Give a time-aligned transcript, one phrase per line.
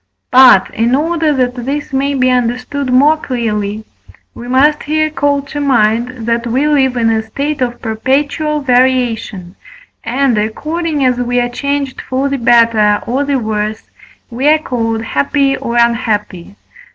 [0.31, 3.85] But, in order that this may be understood more clearly,
[4.33, 9.53] we must here call to mind, that we live in a state of perpetual variation,
[10.03, 13.83] and, according as we are changed for the better or the worse,
[14.31, 16.55] we are called happy or unhappy.